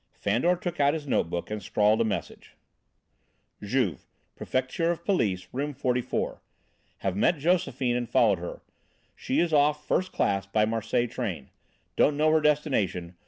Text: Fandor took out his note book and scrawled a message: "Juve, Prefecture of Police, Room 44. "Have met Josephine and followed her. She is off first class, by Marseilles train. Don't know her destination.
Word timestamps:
Fandor 0.13 0.55
took 0.55 0.79
out 0.79 0.95
his 0.95 1.05
note 1.05 1.29
book 1.29 1.51
and 1.51 1.61
scrawled 1.61 2.01
a 2.01 2.03
message: 2.03 2.55
"Juve, 3.61 4.07
Prefecture 4.35 4.89
of 4.89 5.05
Police, 5.05 5.47
Room 5.53 5.75
44. 5.75 6.41
"Have 6.97 7.15
met 7.15 7.37
Josephine 7.37 7.95
and 7.95 8.09
followed 8.09 8.39
her. 8.39 8.63
She 9.15 9.39
is 9.39 9.53
off 9.53 9.85
first 9.87 10.11
class, 10.11 10.47
by 10.47 10.65
Marseilles 10.65 11.11
train. 11.11 11.51
Don't 11.95 12.17
know 12.17 12.31
her 12.31 12.41
destination. 12.41 13.13